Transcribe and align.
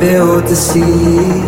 built 0.00 0.46
to 0.46 0.56
see. 0.56 1.47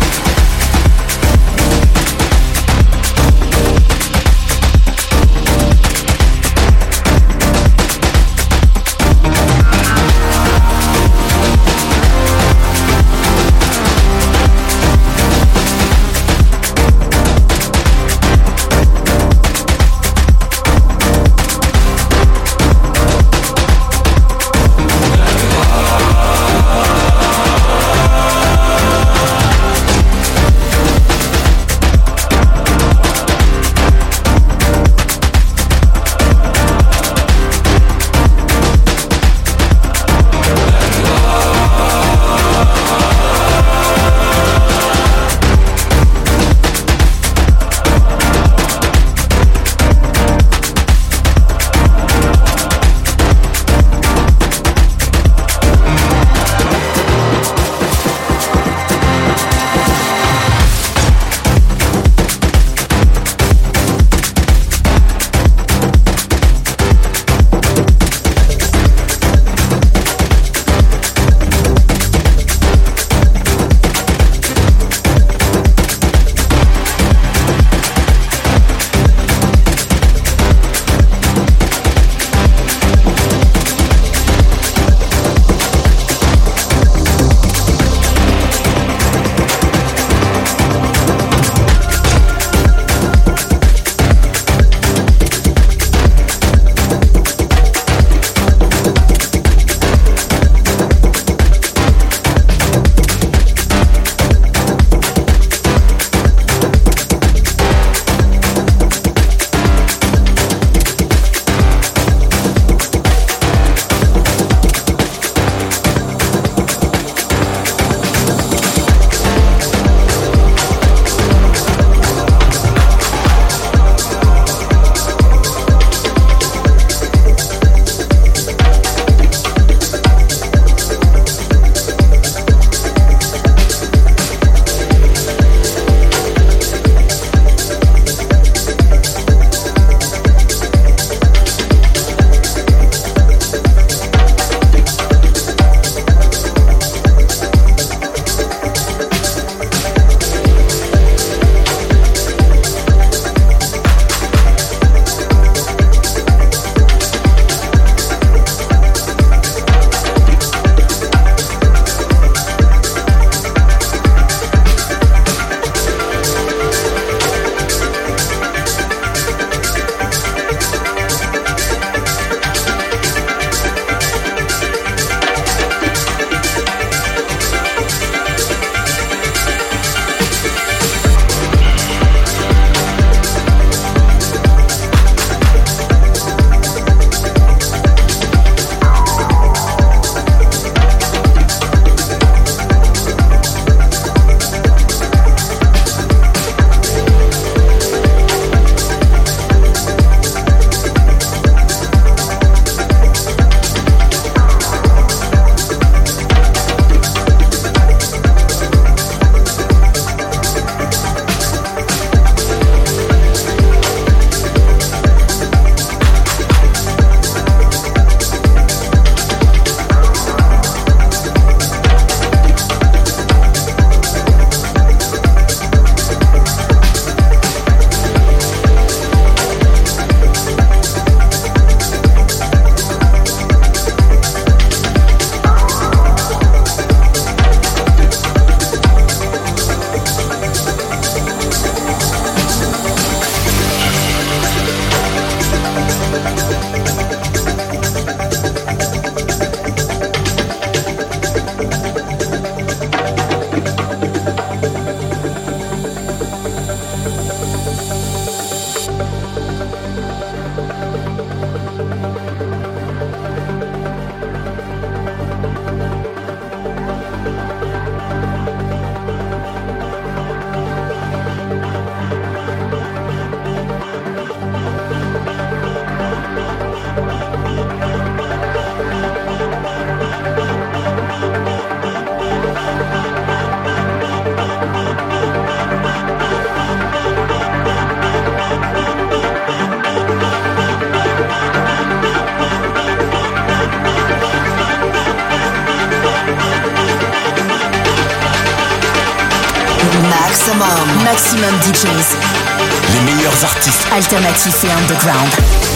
Artistes 304.31 304.63
alternatifs 304.63 304.63
et 304.63 304.71
underground. 304.71 305.70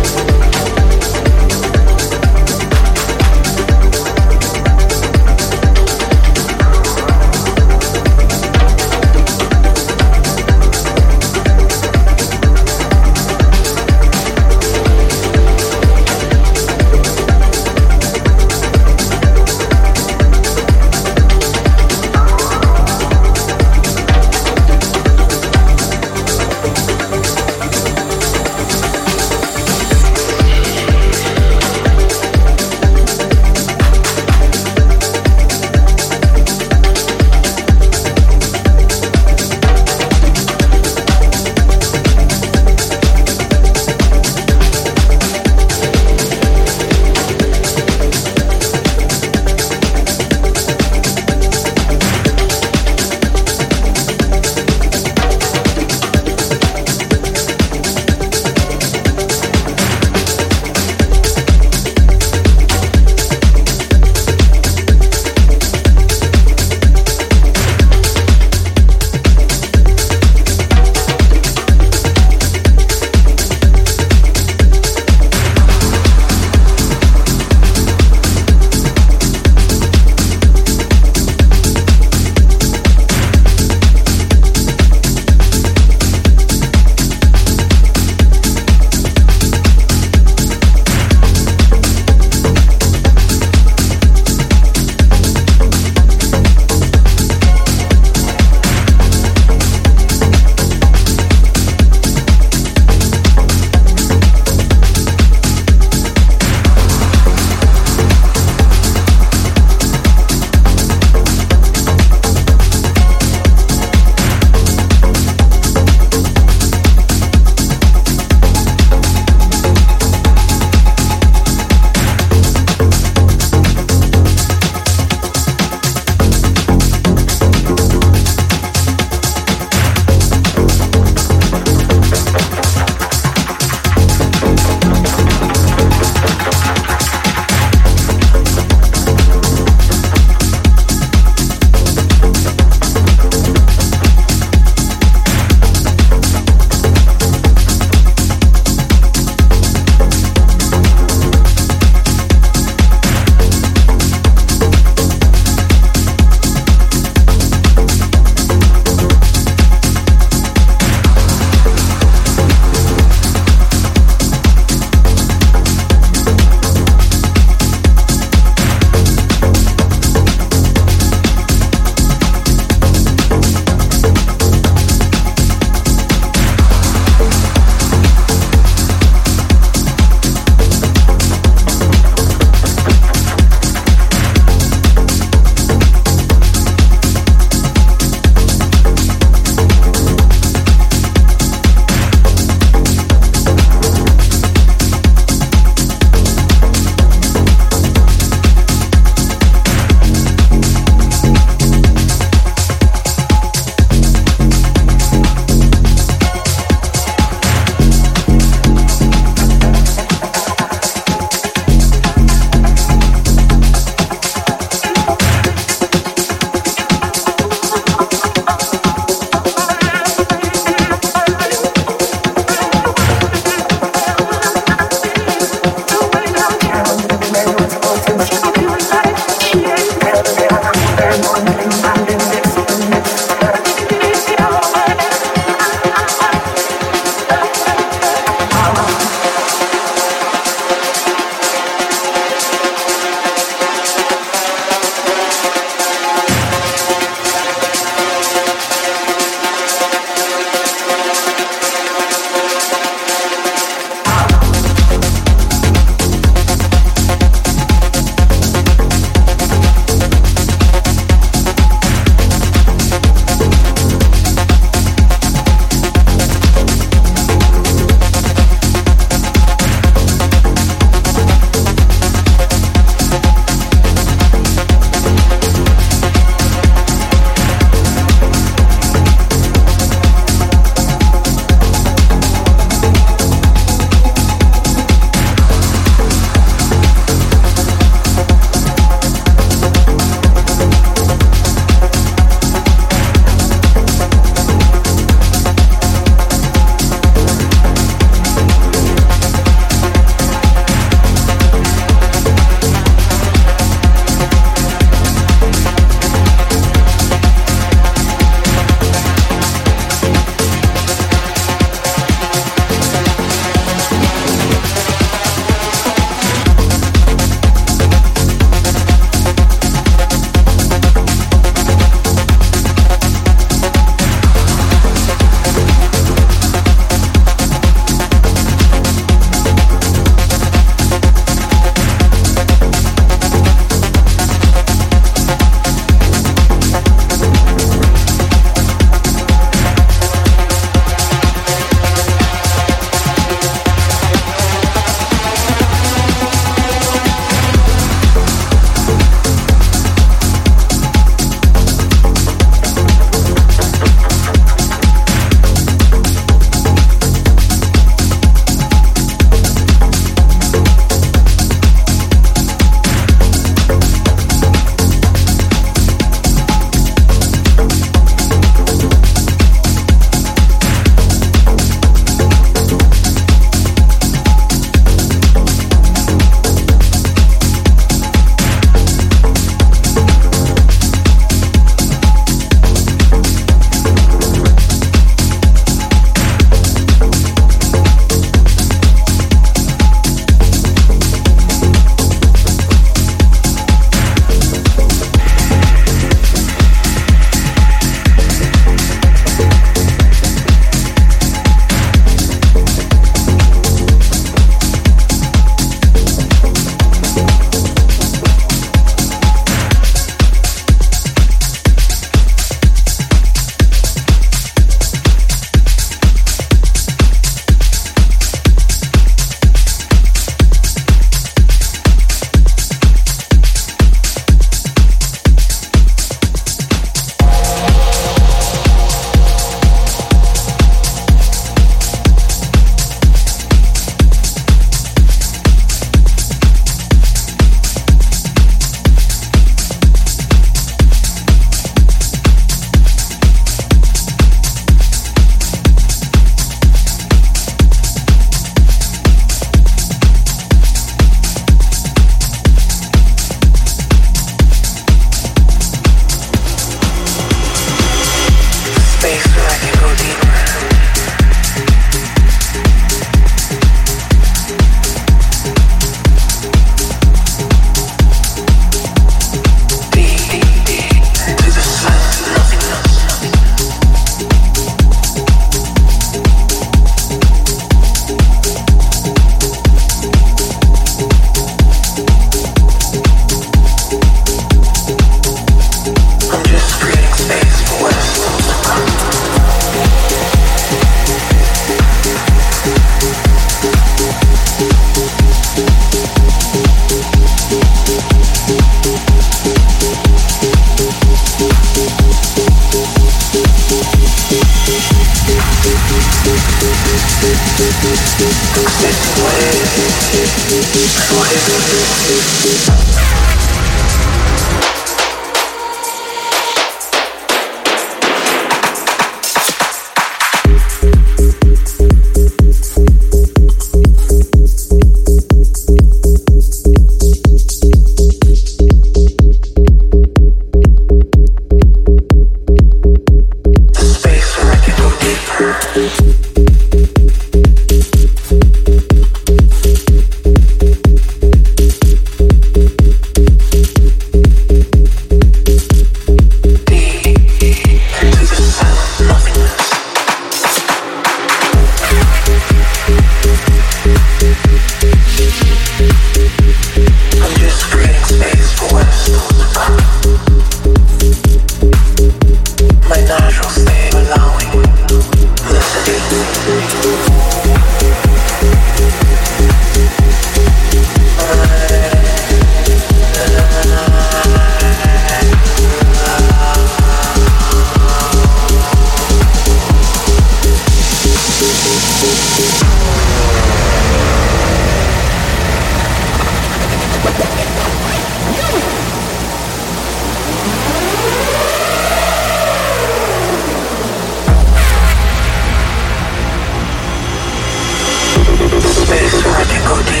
por. 599.71 600.00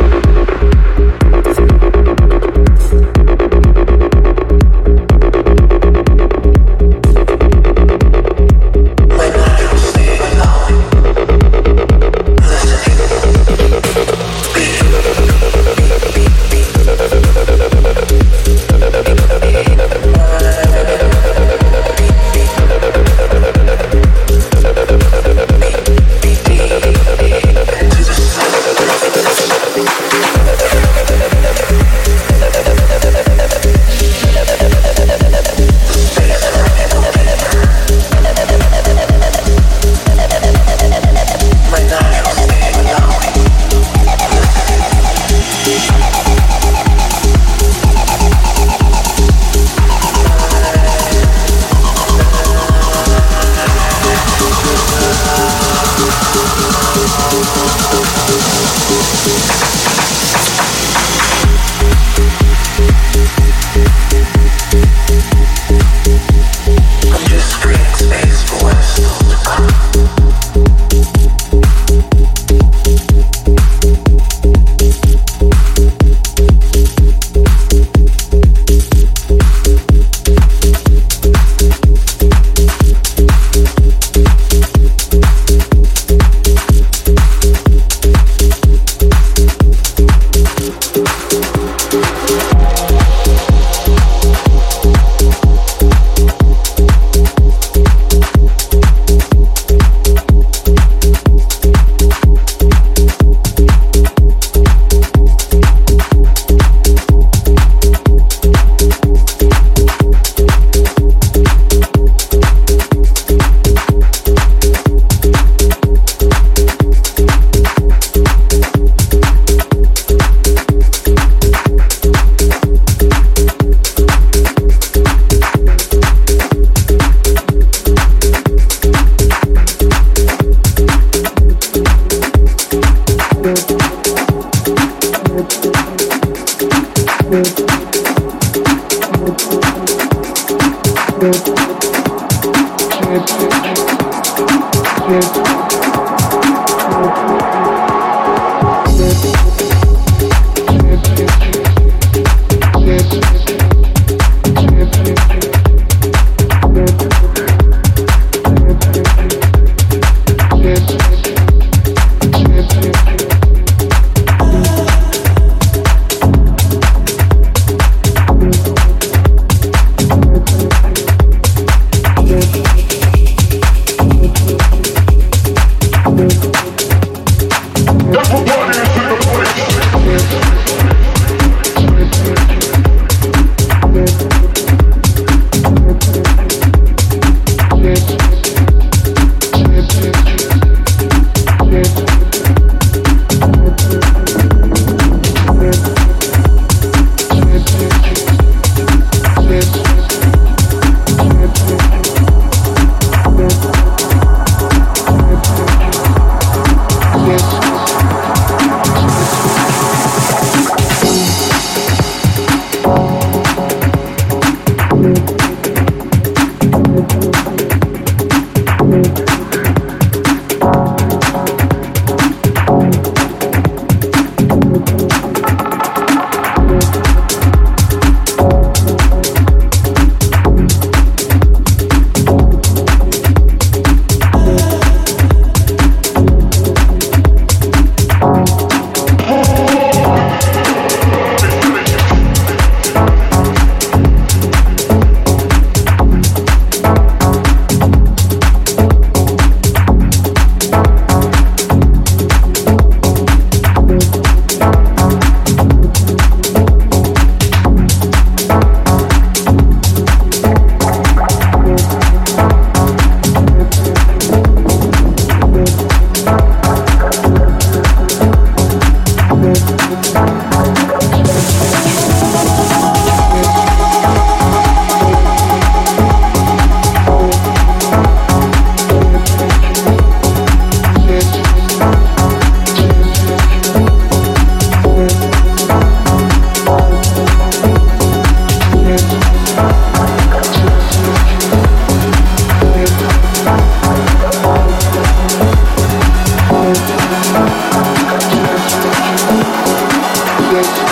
Music. 300.51 300.90